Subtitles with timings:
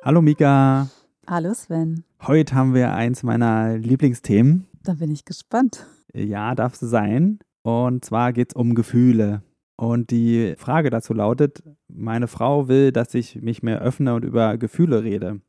[0.00, 0.88] Hallo Mika.
[1.26, 2.04] Hallo Sven.
[2.22, 4.68] Heute haben wir eins meiner Lieblingsthemen.
[4.84, 5.86] Da bin ich gespannt.
[6.14, 7.40] Ja, darfst du sein.
[7.62, 9.42] Und zwar geht es um Gefühle.
[9.76, 14.56] Und die Frage dazu lautet, meine Frau will, dass ich mich mehr öffne und über
[14.56, 15.40] Gefühle rede.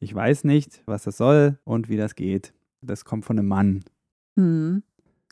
[0.00, 2.54] Ich weiß nicht, was das soll und wie das geht.
[2.80, 3.84] Das kommt von einem Mann.
[4.36, 4.82] Hm.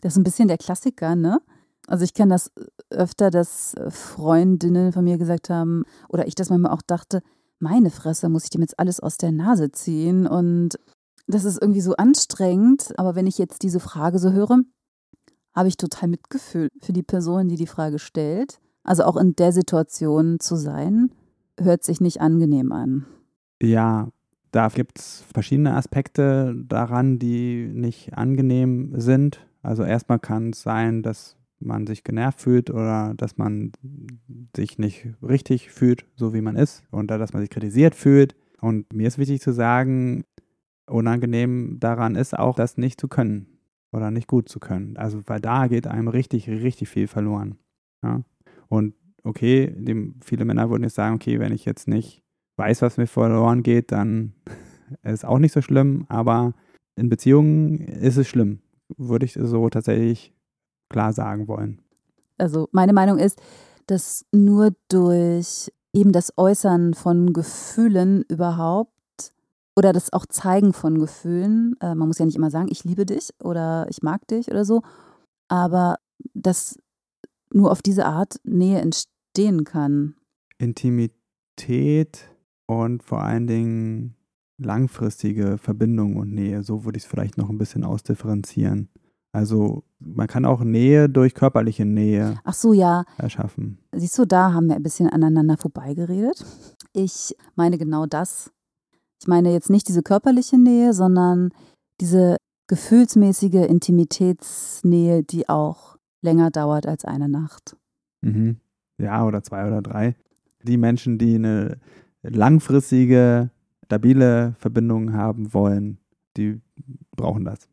[0.01, 1.41] Das ist ein bisschen der Klassiker, ne?
[1.87, 2.51] Also ich kenne das
[2.91, 7.23] öfter, dass Freundinnen von mir gesagt haben, oder ich das manchmal auch dachte,
[7.61, 10.27] meine Fresse, muss ich dem jetzt alles aus der Nase ziehen?
[10.27, 10.79] Und
[11.27, 12.93] das ist irgendwie so anstrengend.
[12.97, 14.59] Aber wenn ich jetzt diese Frage so höre,
[15.53, 18.59] habe ich total Mitgefühl für die Person, die die Frage stellt.
[18.83, 21.11] Also auch in der Situation zu sein,
[21.59, 23.05] hört sich nicht angenehm an.
[23.61, 24.09] Ja,
[24.51, 29.45] da gibt es verschiedene Aspekte daran, die nicht angenehm sind.
[29.61, 33.71] Also erstmal kann es sein, dass man sich genervt fühlt oder dass man
[34.55, 38.35] sich nicht richtig fühlt, so wie man ist, und dass man sich kritisiert fühlt.
[38.59, 40.23] Und mir ist wichtig zu sagen,
[40.87, 43.47] unangenehm daran ist auch, das nicht zu können
[43.91, 44.97] oder nicht gut zu können.
[44.97, 47.57] Also, weil da geht einem richtig, richtig viel verloren.
[48.03, 48.23] Ja?
[48.67, 52.23] Und okay, dem, viele Männer würden jetzt sagen, okay, wenn ich jetzt nicht
[52.57, 54.33] weiß, was mir verloren geht, dann
[55.03, 56.53] ist auch nicht so schlimm, aber
[56.95, 58.59] in Beziehungen ist es schlimm,
[58.97, 60.33] würde ich so tatsächlich
[60.91, 61.81] klar sagen wollen.
[62.37, 63.41] Also meine Meinung ist,
[63.87, 68.91] dass nur durch eben das Äußern von Gefühlen überhaupt
[69.75, 73.05] oder das auch Zeigen von Gefühlen, äh, man muss ja nicht immer sagen, ich liebe
[73.05, 74.81] dich oder ich mag dich oder so,
[75.47, 75.97] aber
[76.33, 76.77] dass
[77.53, 80.15] nur auf diese Art Nähe entstehen kann.
[80.57, 82.29] Intimität
[82.67, 84.15] und vor allen Dingen
[84.57, 88.89] langfristige Verbindung und Nähe, so würde ich es vielleicht noch ein bisschen ausdifferenzieren.
[89.31, 93.05] Also man kann auch Nähe durch körperliche Nähe Ach so, ja.
[93.17, 93.77] erschaffen.
[93.93, 96.43] Siehst du, da haben wir ein bisschen aneinander vorbeigeredet.
[96.93, 98.51] Ich meine genau das.
[99.19, 101.51] Ich meine jetzt nicht diese körperliche Nähe, sondern
[101.99, 107.75] diese gefühlsmäßige Intimitätsnähe, die auch länger dauert als eine Nacht.
[108.21, 108.57] Mhm.
[108.97, 110.15] Ja, oder zwei oder drei.
[110.63, 111.79] Die Menschen, die eine
[112.23, 113.49] langfristige,
[113.85, 115.97] stabile Verbindung haben wollen,
[116.37, 116.61] die
[117.15, 117.67] brauchen das.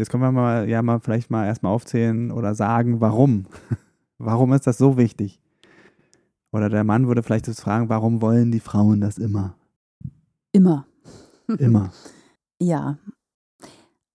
[0.00, 3.44] Jetzt können wir mal, ja, mal vielleicht mal erstmal aufzählen oder sagen, warum.
[4.18, 5.42] warum ist das so wichtig?
[6.52, 9.56] Oder der Mann würde vielleicht das fragen, warum wollen die Frauen das immer?
[10.52, 10.86] Immer.
[11.58, 11.92] Immer.
[12.62, 12.96] ja.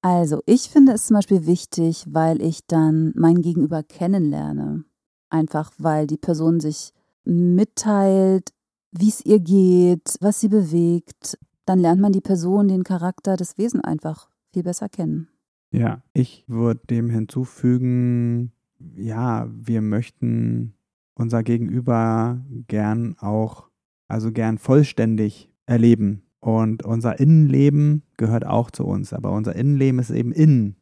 [0.01, 4.85] Also, ich finde es zum Beispiel wichtig, weil ich dann mein Gegenüber kennenlerne.
[5.29, 6.93] Einfach weil die Person sich
[7.25, 8.53] mitteilt,
[8.91, 11.37] wie es ihr geht, was sie bewegt.
[11.65, 15.27] Dann lernt man die Person, den Charakter, das Wesen einfach viel besser kennen.
[15.77, 18.51] Ja, ich würde dem hinzufügen,
[18.95, 20.73] ja, wir möchten
[21.15, 23.69] unser Gegenüber gern auch,
[24.07, 26.23] also gern vollständig erleben.
[26.39, 30.75] Und unser Innenleben gehört auch zu uns, aber unser Innenleben ist eben innen.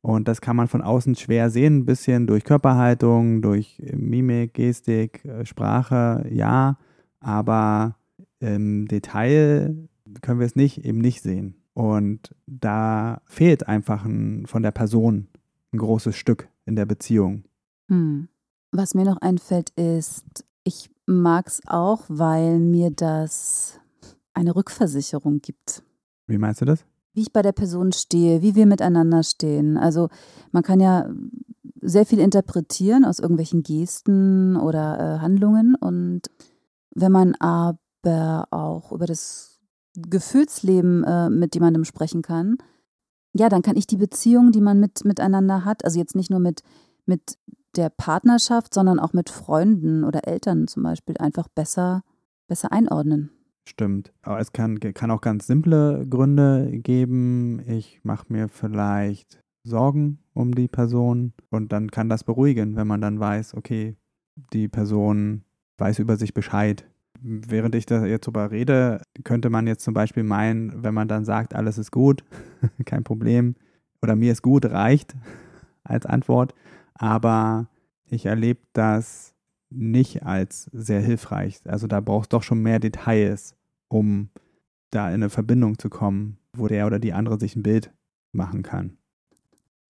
[0.00, 5.24] Und das kann man von außen schwer sehen, ein bisschen durch Körperhaltung, durch Mimik, Gestik,
[5.24, 6.78] äh, Sprache, ja,
[7.20, 7.96] aber
[8.40, 9.88] im Detail
[10.20, 11.61] können wir es nicht, eben nicht sehen.
[11.74, 15.28] Und da fehlt einfach ein, von der Person
[15.72, 17.44] ein großes Stück in der Beziehung.
[17.88, 18.28] Hm.
[18.72, 23.78] Was mir noch einfällt, ist, ich mag es auch, weil mir das
[24.34, 25.82] eine Rückversicherung gibt.
[26.26, 26.84] Wie meinst du das?
[27.14, 29.76] Wie ich bei der Person stehe, wie wir miteinander stehen.
[29.76, 30.08] Also
[30.50, 31.10] man kann ja
[31.82, 35.74] sehr viel interpretieren aus irgendwelchen Gesten oder äh, Handlungen.
[35.74, 36.30] Und
[36.94, 39.51] wenn man aber auch über das
[39.94, 42.58] Gefühlsleben äh, mit jemandem sprechen kann,
[43.34, 46.40] ja, dann kann ich die Beziehung, die man mit, miteinander hat, also jetzt nicht nur
[46.40, 46.62] mit,
[47.06, 47.38] mit
[47.76, 52.02] der Partnerschaft, sondern auch mit Freunden oder Eltern zum Beispiel, einfach besser,
[52.46, 53.30] besser einordnen.
[53.66, 54.12] Stimmt.
[54.22, 57.62] Aber es kann, kann auch ganz simple Gründe geben.
[57.66, 63.00] Ich mache mir vielleicht Sorgen um die Person und dann kann das beruhigen, wenn man
[63.00, 63.96] dann weiß, okay,
[64.52, 65.44] die Person
[65.78, 66.84] weiß über sich Bescheid
[67.22, 71.24] während ich da jetzt drüber rede, könnte man jetzt zum Beispiel meinen, wenn man dann
[71.24, 72.24] sagt, alles ist gut,
[72.84, 73.54] kein Problem,
[74.02, 75.14] oder mir ist gut, reicht
[75.84, 76.54] als Antwort.
[76.94, 77.68] Aber
[78.06, 79.34] ich erlebe das
[79.70, 81.60] nicht als sehr hilfreich.
[81.64, 83.56] Also da brauchst du doch schon mehr Details,
[83.88, 84.28] um
[84.90, 87.92] da in eine Verbindung zu kommen, wo der oder die andere sich ein Bild
[88.32, 88.98] machen kann.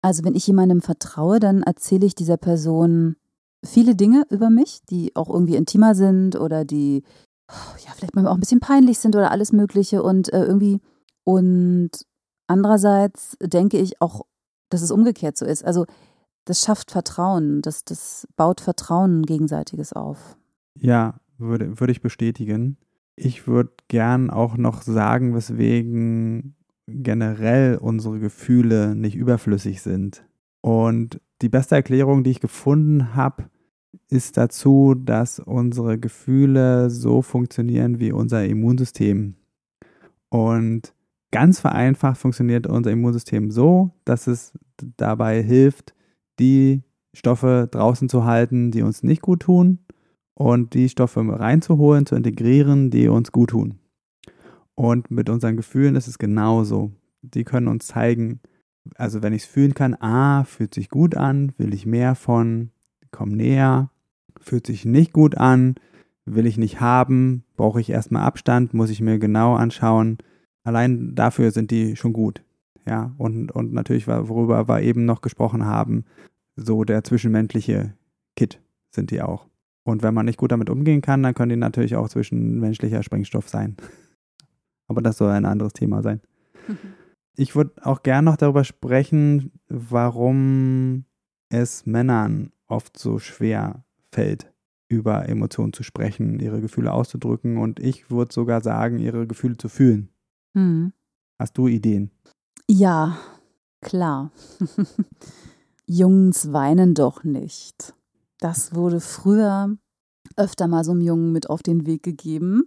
[0.02, 3.16] Also wenn ich jemandem vertraue, dann erzähle ich dieser Person
[3.64, 7.02] viele Dinge über mich, die auch irgendwie intimer sind oder die
[7.48, 10.80] ja vielleicht manchmal auch ein bisschen peinlich sind oder alles Mögliche und äh, irgendwie
[11.24, 11.90] und
[12.46, 14.22] andererseits denke ich auch,
[14.70, 15.64] dass es umgekehrt so ist.
[15.64, 15.86] Also
[16.44, 20.36] das schafft Vertrauen, das, das baut Vertrauen gegenseitiges auf.
[20.74, 22.78] Ja, würde, würde ich bestätigen.
[23.14, 26.56] Ich würde gern auch noch sagen, weswegen
[26.86, 30.24] generell unsere Gefühle nicht überflüssig sind.
[30.62, 33.44] Und die beste Erklärung, die ich gefunden habe,
[34.08, 39.34] ist dazu, dass unsere Gefühle so funktionieren wie unser Immunsystem.
[40.28, 40.94] Und
[41.30, 44.52] ganz vereinfacht funktioniert unser Immunsystem so, dass es
[44.96, 45.94] dabei hilft,
[46.38, 46.82] die
[47.14, 49.78] Stoffe draußen zu halten, die uns nicht gut tun
[50.34, 53.78] und die Stoffe reinzuholen, zu integrieren, die uns gut tun.
[54.74, 56.92] Und mit unseren Gefühlen ist es genauso.
[57.20, 58.40] Die können uns zeigen,
[58.96, 62.70] also wenn ich es fühlen kann, ah, fühlt sich gut an, will ich mehr von,
[63.12, 63.90] komm näher,
[64.40, 65.76] fühlt sich nicht gut an,
[66.24, 70.18] will ich nicht haben, brauche ich erstmal Abstand, muss ich mir genau anschauen.
[70.64, 72.42] Allein dafür sind die schon gut.
[72.86, 76.04] Ja, und, und natürlich, worüber wir eben noch gesprochen haben,
[76.56, 77.94] so der zwischenmenschliche
[78.36, 78.60] Kit
[78.90, 79.46] sind die auch.
[79.84, 83.48] Und wenn man nicht gut damit umgehen kann, dann können die natürlich auch zwischenmenschlicher Sprengstoff
[83.48, 83.76] sein.
[84.88, 86.20] Aber das soll ein anderes Thema sein.
[87.34, 91.06] Ich würde auch gern noch darüber sprechen, warum
[91.48, 94.52] es Männern oft so schwer fällt,
[94.88, 99.68] über Emotionen zu sprechen, ihre Gefühle auszudrücken und ich würde sogar sagen, ihre Gefühle zu
[99.68, 100.08] fühlen.
[100.54, 100.92] Mhm.
[101.38, 102.10] Hast du Ideen?
[102.68, 103.18] Ja,
[103.80, 104.32] klar.
[105.86, 107.94] Jungs weinen doch nicht.
[108.38, 109.76] Das wurde früher
[110.36, 112.64] öfter mal so einem Jungen mit auf den Weg gegeben.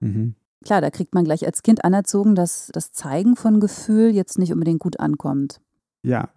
[0.00, 0.34] Mhm.
[0.64, 4.52] Klar, da kriegt man gleich als Kind anerzogen, dass das Zeigen von Gefühl jetzt nicht
[4.52, 5.60] unbedingt gut ankommt.
[6.04, 6.30] Ja,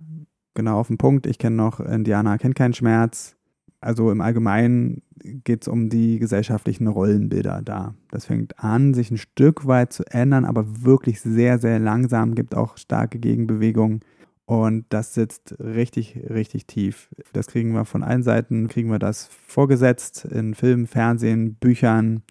[0.55, 1.27] genau auf den Punkt.
[1.27, 3.35] Ich kenne noch, Indianer kennt keinen Schmerz.
[3.81, 5.03] Also im Allgemeinen
[5.43, 7.93] geht es um die gesellschaftlichen Rollenbilder da.
[8.11, 12.55] Das fängt an, sich ein Stück weit zu ändern, aber wirklich sehr, sehr langsam, gibt
[12.55, 14.01] auch starke Gegenbewegungen.
[14.45, 17.09] Und das sitzt richtig, richtig tief.
[17.33, 22.21] Das kriegen wir von allen Seiten, kriegen wir das vorgesetzt in Filmen, Fernsehen, Büchern.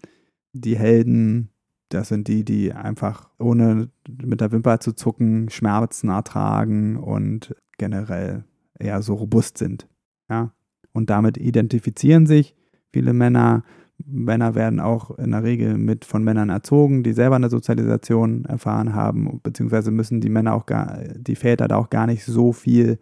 [0.53, 1.49] Die Helden,
[1.89, 8.43] das sind die, die einfach ohne mit der Wimper zu zucken Schmerzen ertragen und generell
[8.77, 9.87] eher so robust sind.
[10.29, 10.53] Ja.
[10.93, 12.55] Und damit identifizieren sich
[12.91, 13.63] viele Männer
[14.03, 18.93] Männer werden auch in der Regel mit von Männern erzogen, die selber eine Sozialisation erfahren
[18.93, 22.99] haben, beziehungsweise müssen die Männer auch gar, die Väter da auch gar nicht so viel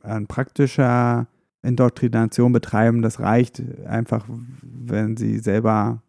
[0.00, 1.26] an praktischer
[1.62, 3.02] Indoktrination betreiben.
[3.02, 4.26] Das reicht einfach,
[4.62, 6.02] wenn sie selber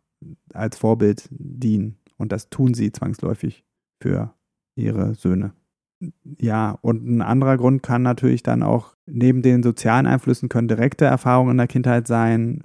[0.53, 1.97] als Vorbild dienen.
[2.17, 3.65] Und das tun sie zwangsläufig
[3.99, 4.33] für
[4.75, 5.53] ihre Söhne
[6.39, 11.05] ja, und ein anderer Grund kann natürlich dann auch neben den sozialen Einflüssen können direkte
[11.05, 12.63] Erfahrungen in der Kindheit sein.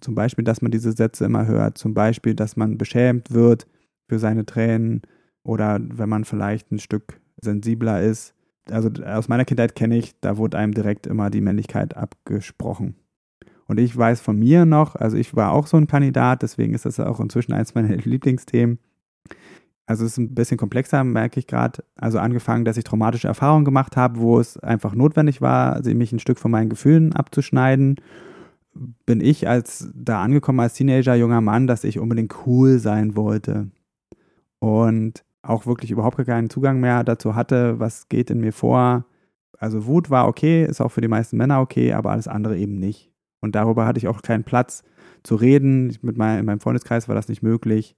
[0.00, 1.78] Zum Beispiel, dass man diese Sätze immer hört.
[1.78, 3.66] Zum Beispiel, dass man beschämt wird
[4.08, 5.02] für seine Tränen
[5.42, 8.34] oder wenn man vielleicht ein Stück sensibler ist.
[8.70, 12.94] Also aus meiner Kindheit kenne ich, da wurde einem direkt immer die Männlichkeit abgesprochen.
[13.66, 16.86] Und ich weiß von mir noch, also ich war auch so ein Kandidat, deswegen ist
[16.86, 18.78] das auch inzwischen eines meiner Lieblingsthemen.
[19.90, 21.82] Also es ist ein bisschen komplexer, merke ich gerade.
[21.96, 26.20] Also angefangen, dass ich traumatische Erfahrungen gemacht habe, wo es einfach notwendig war, mich ein
[26.20, 27.96] Stück von meinen Gefühlen abzuschneiden.
[29.04, 33.72] Bin ich als da angekommen als Teenager, junger Mann, dass ich unbedingt cool sein wollte.
[34.60, 39.06] Und auch wirklich überhaupt keinen Zugang mehr dazu hatte, was geht in mir vor.
[39.58, 42.78] Also Wut war okay, ist auch für die meisten Männer okay, aber alles andere eben
[42.78, 43.10] nicht.
[43.40, 44.84] Und darüber hatte ich auch keinen Platz
[45.24, 45.98] zu reden.
[46.00, 47.96] Mit mein, in meinem Freundeskreis war das nicht möglich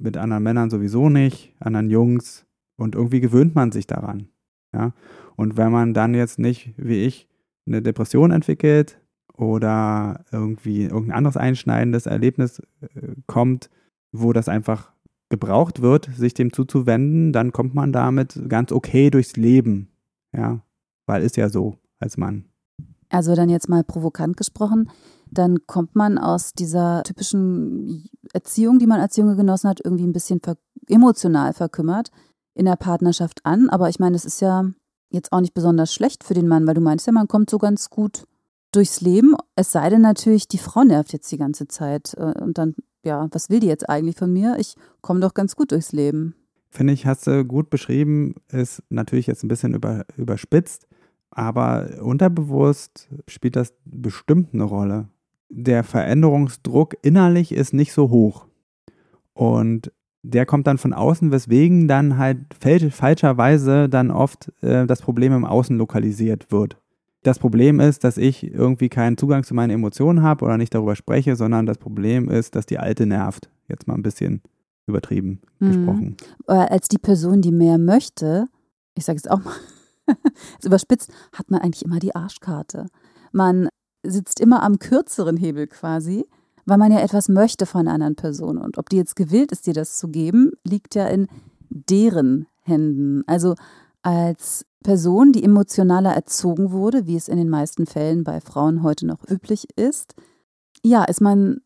[0.00, 2.46] mit anderen Männern sowieso nicht, anderen Jungs.
[2.76, 4.28] Und irgendwie gewöhnt man sich daran.
[4.72, 4.92] Ja?
[5.36, 7.28] Und wenn man dann jetzt nicht, wie ich,
[7.66, 9.00] eine Depression entwickelt
[9.34, 13.70] oder irgendwie irgendein anderes einschneidendes Erlebnis äh, kommt,
[14.12, 14.92] wo das einfach
[15.28, 19.88] gebraucht wird, sich dem zuzuwenden, dann kommt man damit ganz okay durchs Leben.
[20.32, 20.60] Ja,
[21.06, 22.46] weil ist ja so als Mann.
[23.10, 24.90] Also dann jetzt mal provokant gesprochen,
[25.30, 30.12] dann kommt man aus dieser typischen Erziehung, die man als Junge genossen hat, irgendwie ein
[30.12, 30.56] bisschen ver
[30.88, 32.10] emotional verkümmert
[32.54, 33.68] in der Partnerschaft an.
[33.68, 34.64] Aber ich meine, es ist ja
[35.10, 37.58] jetzt auch nicht besonders schlecht für den Mann, weil du meinst ja, man kommt so
[37.58, 38.24] ganz gut
[38.72, 39.34] durchs Leben.
[39.54, 42.14] Es sei denn natürlich, die Frau nervt jetzt die ganze Zeit.
[42.16, 44.56] Äh, und dann, ja, was will die jetzt eigentlich von mir?
[44.58, 46.34] Ich komme doch ganz gut durchs Leben.
[46.70, 50.86] Finde ich, hast du gut beschrieben, ist natürlich jetzt ein bisschen über, überspitzt,
[51.30, 55.08] aber unterbewusst spielt das bestimmt eine Rolle
[55.48, 58.46] der Veränderungsdruck innerlich ist nicht so hoch.
[59.32, 62.38] Und der kommt dann von außen, weswegen dann halt
[62.90, 66.76] falscherweise dann oft äh, das Problem im Außen lokalisiert wird.
[67.22, 70.96] Das Problem ist, dass ich irgendwie keinen Zugang zu meinen Emotionen habe oder nicht darüber
[70.96, 73.50] spreche, sondern das Problem ist, dass die Alte nervt.
[73.68, 74.42] Jetzt mal ein bisschen
[74.86, 75.66] übertrieben mhm.
[75.66, 76.16] gesprochen.
[76.46, 78.46] Als die Person, die mehr möchte,
[78.94, 79.54] ich sage es auch mal,
[80.64, 82.86] überspitzt, hat man eigentlich immer die Arschkarte.
[83.32, 83.68] Man
[84.10, 86.26] sitzt immer am kürzeren Hebel quasi,
[86.66, 88.58] weil man ja etwas möchte von einer anderen Person.
[88.58, 91.28] Und ob die jetzt gewillt ist, dir das zu geben, liegt ja in
[91.70, 93.24] deren Händen.
[93.26, 93.54] Also
[94.02, 99.06] als Person, die emotionaler erzogen wurde, wie es in den meisten Fällen bei Frauen heute
[99.06, 100.14] noch üblich ist,
[100.84, 101.60] ja, ist man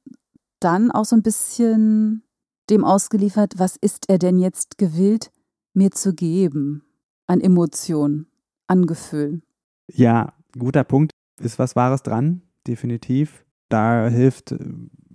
[0.61, 2.23] dann auch so ein bisschen
[2.71, 5.31] dem ausgeliefert, was ist er denn jetzt gewillt,
[5.75, 6.85] mir zu geben
[7.27, 8.27] an Emotionen,
[8.67, 9.43] an Gefühl.
[9.89, 11.13] Ja, guter Punkt.
[11.41, 13.45] Ist was Wahres dran, definitiv.
[13.69, 14.55] Da hilft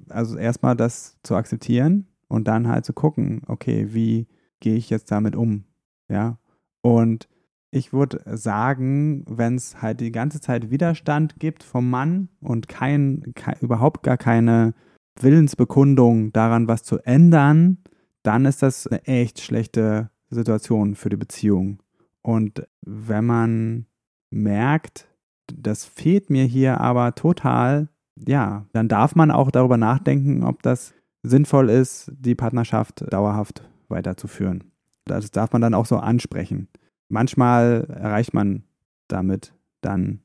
[0.09, 4.27] also erstmal das zu akzeptieren und dann halt zu gucken, okay, wie
[4.59, 5.65] gehe ich jetzt damit um?
[6.09, 6.39] Ja.
[6.81, 7.27] Und
[7.71, 13.33] ich würde sagen, wenn es halt die ganze Zeit Widerstand gibt vom Mann und kein,
[13.35, 14.73] kein, überhaupt gar keine
[15.19, 17.79] Willensbekundung daran, was zu ändern,
[18.23, 21.81] dann ist das eine echt schlechte Situation für die Beziehung.
[22.21, 23.85] Und wenn man
[24.29, 25.07] merkt,
[25.55, 30.93] das fehlt mir hier aber total, ja, dann darf man auch darüber nachdenken, ob das
[31.23, 34.63] sinnvoll ist, die Partnerschaft dauerhaft weiterzuführen.
[35.05, 36.67] Das darf man dann auch so ansprechen.
[37.09, 38.63] Manchmal erreicht man
[39.07, 40.19] damit dann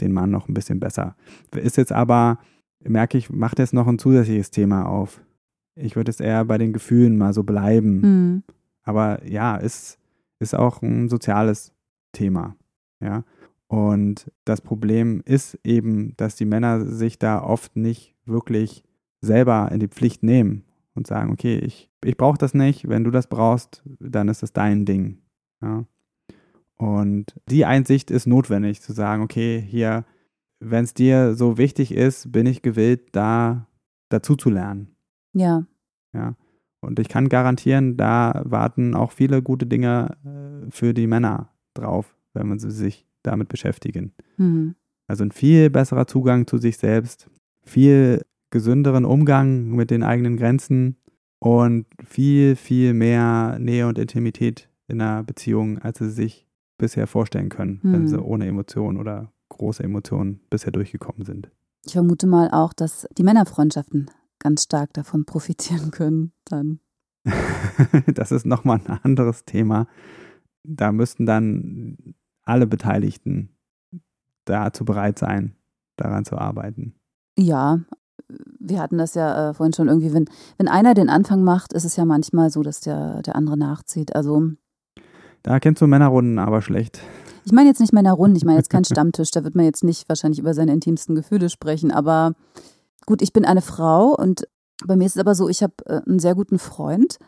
[0.00, 1.16] den Mann noch ein bisschen besser.
[1.54, 2.38] Ist jetzt aber,
[2.82, 5.20] merke ich, macht jetzt noch ein zusätzliches Thema auf.
[5.74, 8.00] Ich würde es eher bei den Gefühlen mal so bleiben.
[8.00, 8.42] Mhm.
[8.82, 9.98] Aber ja, ist,
[10.38, 11.72] ist auch ein soziales
[12.12, 12.56] Thema.
[13.00, 13.24] Ja.
[13.72, 18.84] Und das Problem ist eben, dass die Männer sich da oft nicht wirklich
[19.22, 23.10] selber in die Pflicht nehmen und sagen, okay, ich, ich brauche das nicht, wenn du
[23.10, 25.22] das brauchst, dann ist das dein Ding.
[25.62, 25.86] Ja.
[26.76, 30.04] Und die Einsicht ist notwendig, zu sagen, okay, hier,
[30.60, 33.68] wenn es dir so wichtig ist, bin ich gewillt, da
[34.10, 34.94] dazu zu lernen.
[35.32, 35.64] Ja.
[36.12, 36.34] Ja.
[36.82, 42.14] Und ich kann garantieren, da warten auch viele gute Dinge äh, für die Männer drauf,
[42.34, 44.12] wenn man sie sich damit beschäftigen.
[44.36, 44.74] Mhm.
[45.06, 47.28] Also ein viel besserer Zugang zu sich selbst,
[47.64, 50.96] viel gesünderen Umgang mit den eigenen Grenzen
[51.38, 56.46] und viel, viel mehr Nähe und Intimität in einer Beziehung, als sie sich
[56.78, 57.92] bisher vorstellen können, mhm.
[57.92, 61.50] wenn sie ohne Emotionen oder große Emotionen bisher durchgekommen sind.
[61.84, 66.80] Ich vermute mal auch, dass die Männerfreundschaften ganz stark davon profitieren können dann.
[68.06, 69.86] das ist nochmal ein anderes Thema.
[70.64, 72.14] Da müssten dann
[72.44, 73.56] alle Beteiligten
[74.44, 75.54] dazu bereit sein,
[75.96, 76.94] daran zu arbeiten.
[77.38, 77.80] Ja,
[78.58, 80.26] wir hatten das ja äh, vorhin schon irgendwie, wenn,
[80.58, 84.14] wenn einer den Anfang macht, ist es ja manchmal so, dass der, der andere nachzieht.
[84.14, 84.50] Also
[85.42, 87.00] da kennst du Männerrunden aber schlecht.
[87.44, 90.08] Ich meine jetzt nicht Männerrunden, ich meine jetzt keinen Stammtisch, da wird man jetzt nicht
[90.08, 92.34] wahrscheinlich über seine intimsten Gefühle sprechen, aber
[93.06, 94.46] gut, ich bin eine Frau und
[94.84, 97.18] bei mir ist es aber so, ich habe äh, einen sehr guten Freund.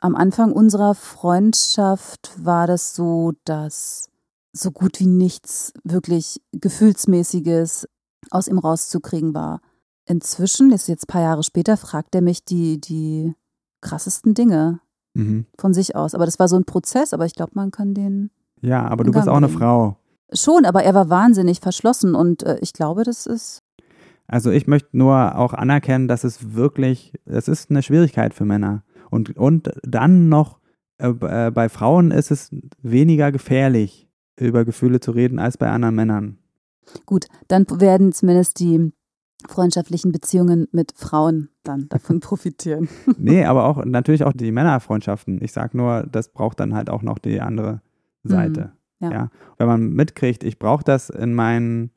[0.00, 4.09] Am Anfang unserer Freundschaft war das so, dass
[4.52, 7.88] so gut wie nichts wirklich Gefühlsmäßiges
[8.30, 9.60] aus ihm rauszukriegen war.
[10.06, 13.34] Inzwischen, das ist jetzt ein paar Jahre später, fragt er mich die, die
[13.80, 14.80] krassesten Dinge
[15.14, 15.46] mhm.
[15.58, 16.14] von sich aus.
[16.14, 18.30] Aber das war so ein Prozess, aber ich glaube, man kann den.
[18.60, 19.96] Ja, aber du bist auch eine Frau.
[20.32, 23.62] Schon, aber er war wahnsinnig verschlossen und äh, ich glaube, das ist.
[24.26, 28.84] Also ich möchte nur auch anerkennen, dass es wirklich, es ist eine Schwierigkeit für Männer.
[29.10, 30.60] Und, und dann noch,
[30.98, 34.09] äh, äh bei Frauen ist es weniger gefährlich,
[34.40, 36.38] über Gefühle zu reden, als bei anderen Männern.
[37.06, 38.92] Gut, dann werden zumindest die
[39.48, 42.88] freundschaftlichen Beziehungen mit Frauen dann davon profitieren.
[43.16, 45.42] nee, aber auch natürlich auch die Männerfreundschaften.
[45.42, 47.80] Ich sage nur, das braucht dann halt auch noch die andere
[48.22, 48.72] Seite.
[48.98, 49.12] Mhm, ja.
[49.12, 49.30] ja.
[49.58, 51.90] Wenn man mitkriegt, ich brauche das in meinen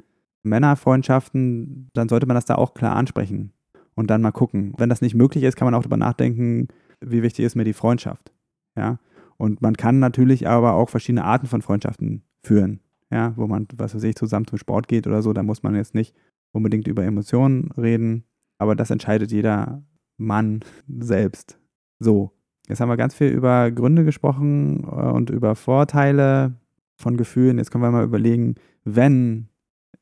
[0.44, 3.54] Männerfreundschaften, dann sollte man das da auch klar ansprechen
[3.96, 4.74] und dann mal gucken.
[4.78, 6.68] Wenn das nicht möglich ist, kann man auch darüber nachdenken,
[7.02, 8.32] wie wichtig ist mir die Freundschaft.
[8.78, 9.00] Ja.
[9.38, 12.80] Und man kann natürlich aber auch verschiedene Arten von Freundschaften führen.
[13.12, 15.76] Ja, wo man, was weiß ich, zusammen zum Sport geht oder so, da muss man
[15.76, 16.16] jetzt nicht
[16.52, 18.24] unbedingt über Emotionen reden,
[18.58, 19.84] aber das entscheidet jeder
[20.18, 20.62] Mann
[21.00, 21.60] selbst.
[22.00, 22.32] So,
[22.68, 26.56] jetzt haben wir ganz viel über Gründe gesprochen äh, und über Vorteile
[26.96, 27.58] von Gefühlen.
[27.58, 29.48] Jetzt können wir mal überlegen, wenn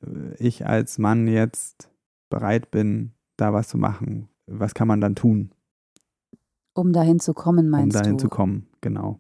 [0.02, 1.90] äh, ich als Mann jetzt
[2.30, 5.52] bereit bin, da was zu machen, was kann man dann tun?
[6.74, 8.00] Um dahin zu kommen, meinst du?
[8.00, 8.22] Um dahin du?
[8.22, 9.20] zu kommen, genau.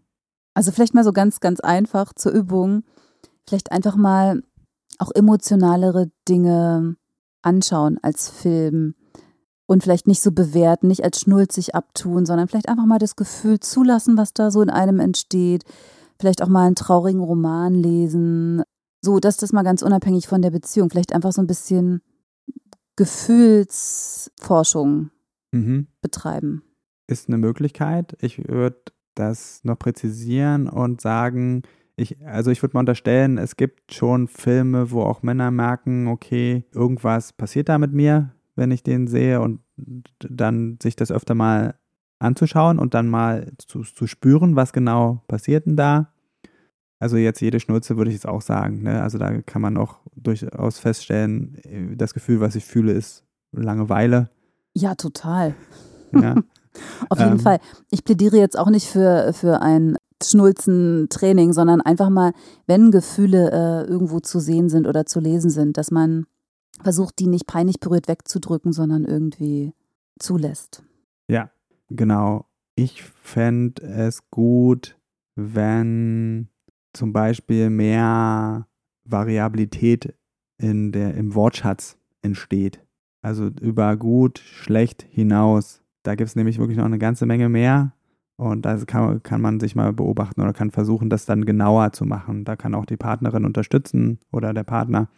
[0.53, 2.83] Also vielleicht mal so ganz, ganz einfach zur Übung.
[3.47, 4.41] Vielleicht einfach mal
[4.99, 6.95] auch emotionalere Dinge
[7.41, 8.95] anschauen als Film
[9.71, 13.61] Und vielleicht nicht so bewerten, nicht als schnulzig abtun, sondern vielleicht einfach mal das Gefühl
[13.61, 15.63] zulassen, was da so in einem entsteht.
[16.19, 18.63] Vielleicht auch mal einen traurigen Roman lesen.
[19.01, 20.89] So, dass das mal ganz unabhängig von der Beziehung.
[20.89, 22.01] Vielleicht einfach so ein bisschen
[22.97, 25.11] Gefühlsforschung
[25.53, 25.87] mhm.
[26.01, 26.63] betreiben.
[27.07, 28.17] Ist eine Möglichkeit.
[28.19, 28.81] Ich würde
[29.15, 31.61] das noch präzisieren und sagen,
[32.01, 36.65] ich, also ich würde mal unterstellen, es gibt schon Filme, wo auch Männer merken, okay,
[36.73, 39.61] irgendwas passiert da mit mir, wenn ich den sehe und
[40.19, 41.75] dann sich das öfter mal
[42.19, 46.13] anzuschauen und dann mal zu, zu spüren, was genau passiert denn da.
[46.99, 48.83] Also jetzt jede Schnulze würde ich jetzt auch sagen.
[48.83, 49.01] Ne?
[49.01, 51.57] Also da kann man auch durchaus feststellen,
[51.97, 54.29] das Gefühl, was ich fühle, ist Langeweile.
[54.73, 55.55] Ja, total.
[56.13, 56.35] Ja.
[57.09, 57.59] Auf jeden ähm, Fall.
[57.89, 59.97] Ich plädiere jetzt auch nicht für, für ein
[60.29, 62.33] Schnulzen-Training, sondern einfach mal,
[62.67, 66.25] wenn Gefühle äh, irgendwo zu sehen sind oder zu lesen sind, dass man
[66.81, 69.73] versucht, die nicht peinlich berührt wegzudrücken, sondern irgendwie
[70.19, 70.83] zulässt.
[71.27, 71.51] Ja,
[71.89, 72.45] genau.
[72.75, 74.97] Ich fände es gut,
[75.35, 76.49] wenn
[76.93, 78.67] zum Beispiel mehr
[79.05, 80.13] Variabilität
[80.57, 82.83] in der, im Wortschatz entsteht.
[83.21, 85.81] Also über gut, schlecht hinaus.
[86.03, 87.93] Da gibt es nämlich wirklich noch eine ganze Menge mehr.
[88.41, 92.05] Und da kann, kann man sich mal beobachten oder kann versuchen, das dann genauer zu
[92.05, 92.43] machen.
[92.43, 95.09] Da kann auch die Partnerin unterstützen oder der Partner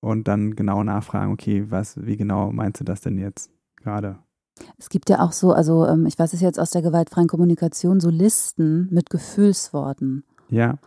[0.00, 4.18] und dann genau nachfragen, okay, was, wie genau meinst du das denn jetzt gerade?
[4.76, 8.00] Es gibt ja auch so, also ähm, ich weiß es jetzt aus der gewaltfreien Kommunikation,
[8.00, 10.24] so Listen mit Gefühlsworten.
[10.48, 10.78] Ja.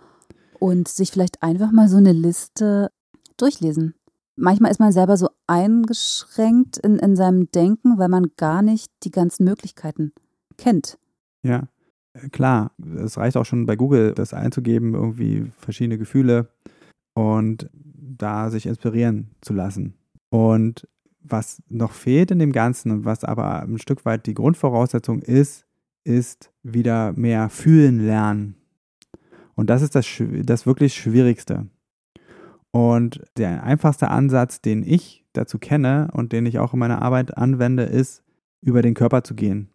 [0.60, 2.92] Und sich vielleicht einfach mal so eine Liste
[3.38, 3.96] durchlesen.
[4.36, 9.12] Manchmal ist man selber so eingeschränkt in, in seinem Denken, weil man gar nicht die
[9.12, 10.12] ganzen Möglichkeiten
[10.58, 10.98] kennt.
[11.44, 11.68] Ja,
[12.14, 12.72] äh, klar.
[12.98, 16.50] Es reicht auch schon bei Google, das einzugeben, irgendwie verschiedene Gefühle
[17.14, 19.96] und da sich inspirieren zu lassen.
[20.30, 20.88] Und
[21.22, 25.66] was noch fehlt in dem Ganzen und was aber ein Stück weit die Grundvoraussetzung ist,
[26.04, 28.56] ist wieder mehr fühlen lernen.
[29.56, 30.08] Und das ist das,
[30.44, 31.68] das wirklich Schwierigste.
[32.72, 37.38] Und der einfachste Ansatz, den ich dazu kenne und den ich auch in meiner Arbeit
[37.38, 38.24] anwende, ist,
[38.62, 39.70] über den Körper zu gehen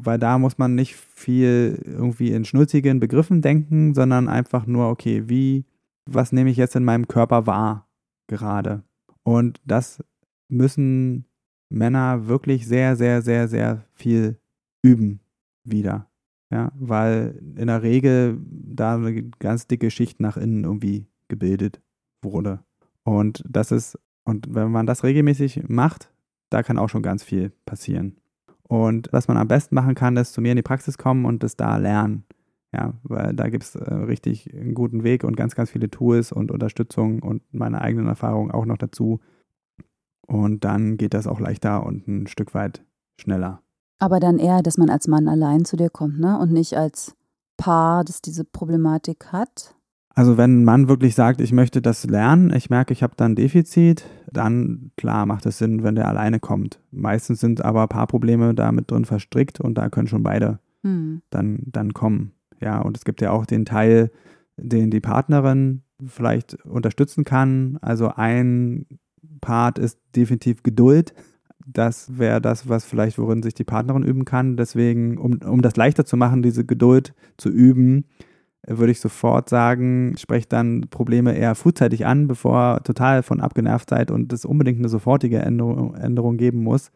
[0.00, 5.28] weil da muss man nicht viel irgendwie in schnulzigen Begriffen denken, sondern einfach nur, okay,
[5.28, 5.64] wie,
[6.06, 7.88] was nehme ich jetzt in meinem Körper wahr
[8.26, 8.82] gerade?
[9.22, 10.02] Und das
[10.48, 11.26] müssen
[11.68, 14.38] Männer wirklich sehr, sehr, sehr, sehr viel
[14.82, 15.20] üben
[15.64, 16.10] wieder.
[16.50, 21.80] Ja, weil in der Regel da eine ganz dicke Schicht nach innen irgendwie gebildet
[22.22, 22.60] wurde.
[23.02, 26.12] Und das ist, und wenn man das regelmäßig macht,
[26.50, 28.16] da kann auch schon ganz viel passieren.
[28.68, 31.42] Und was man am besten machen kann, ist zu mir in die Praxis kommen und
[31.42, 32.24] das da lernen.
[32.72, 36.32] Ja, weil da gibt es äh, richtig einen guten Weg und ganz, ganz viele Tools
[36.32, 39.20] und Unterstützung und meine eigenen Erfahrungen auch noch dazu.
[40.26, 42.84] Und dann geht das auch leichter und ein Stück weit
[43.20, 43.62] schneller.
[44.00, 46.38] Aber dann eher, dass man als Mann allein zu dir kommt, ne?
[46.38, 47.14] Und nicht als
[47.56, 49.73] Paar, das diese Problematik hat.
[50.14, 53.24] Also wenn ein Mann wirklich sagt, ich möchte das lernen, ich merke, ich habe da
[53.24, 56.80] ein Defizit, dann klar macht es Sinn, wenn der alleine kommt.
[56.92, 60.60] Meistens sind aber ein paar Probleme da mit drin verstrickt und da können schon beide
[60.82, 61.22] hm.
[61.30, 62.32] dann, dann kommen.
[62.60, 64.12] Ja, und es gibt ja auch den Teil,
[64.56, 67.78] den die Partnerin vielleicht unterstützen kann.
[67.82, 68.86] Also ein
[69.40, 71.12] Part ist definitiv Geduld.
[71.66, 74.56] Das wäre das, was vielleicht, worin sich die Partnerin üben kann.
[74.56, 78.04] Deswegen, um, um das leichter zu machen, diese Geduld zu üben,
[78.66, 84.10] würde ich sofort sagen, sprecht dann Probleme eher frühzeitig an, bevor total von abgenervt seid
[84.10, 86.90] und es unbedingt eine sofortige Änderung, Änderung geben muss.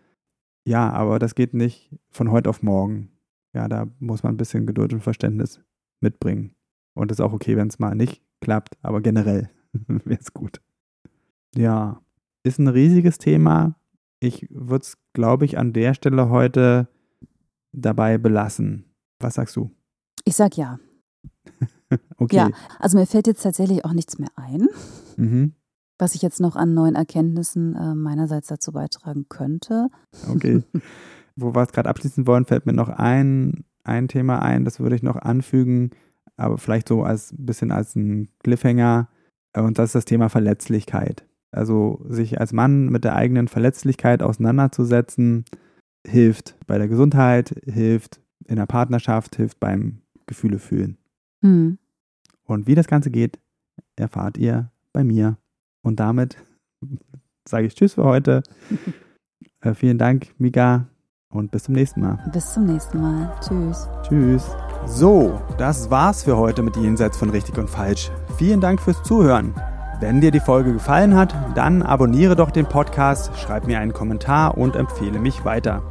[0.67, 3.11] Ja, aber das geht nicht von heute auf morgen.
[3.55, 5.61] Ja, da muss man ein bisschen Geduld und Verständnis
[6.01, 6.55] mitbringen.
[6.95, 9.51] Und es ist auch okay, wenn es mal nicht klappt, aber generell
[9.87, 10.61] wäre es gut.
[11.55, 12.01] Ja,
[12.45, 13.77] ist ein riesiges Thema.
[14.21, 16.89] Ich würde es, glaube ich, an der Stelle heute
[17.73, 18.85] dabei belassen.
[19.21, 19.71] Was sagst du?
[20.25, 20.79] Ich sag ja.
[22.19, 22.37] Okay.
[22.37, 24.69] Ja, also mir fällt jetzt tatsächlich auch nichts mehr ein,
[25.17, 25.53] mhm.
[25.99, 29.89] was ich jetzt noch an neuen Erkenntnissen äh, meinerseits dazu beitragen könnte.
[30.31, 30.63] Okay.
[31.37, 34.97] Wo wir es gerade abschließen wollen, fällt mir noch ein, ein Thema ein, das würde
[34.97, 35.91] ich noch anfügen,
[36.37, 39.09] aber vielleicht so als bisschen als ein Cliffhanger.
[39.57, 41.25] Und das ist das Thema Verletzlichkeit.
[41.51, 45.45] Also sich als Mann mit der eigenen Verletzlichkeit auseinanderzusetzen,
[46.07, 50.99] hilft bei der Gesundheit, hilft in der Partnerschaft, hilft beim Gefühle fühlen.
[51.41, 51.79] Mhm.
[52.49, 53.39] Und wie das Ganze geht,
[53.95, 55.37] erfahrt ihr bei mir.
[55.83, 56.37] Und damit
[57.49, 58.43] sage ich Tschüss für heute.
[59.61, 60.89] äh, vielen Dank, Mika.
[61.31, 62.19] Und bis zum nächsten Mal.
[62.33, 63.31] Bis zum nächsten Mal.
[63.47, 63.87] Tschüss.
[64.03, 64.51] Tschüss.
[64.87, 68.11] So, das war's für heute mit Jenseits von Richtig und Falsch.
[68.39, 69.55] Vielen Dank fürs Zuhören.
[70.01, 74.57] Wenn dir die Folge gefallen hat, dann abonniere doch den Podcast, schreib mir einen Kommentar
[74.57, 75.83] und empfehle mich weiter.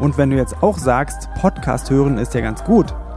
[0.00, 2.94] Und wenn du jetzt auch sagst, Podcast hören ist ja ganz gut,